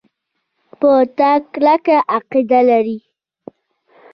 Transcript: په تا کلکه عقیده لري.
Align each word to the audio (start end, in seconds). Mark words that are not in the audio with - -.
په 0.79 0.91
تا 1.17 1.31
کلکه 1.53 1.95
عقیده 2.15 2.59
لري. 2.69 2.97